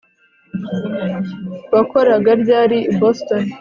wakoraga 1.73 2.31
ryari 2.41 2.77
i 2.91 2.93
boston 2.99 3.43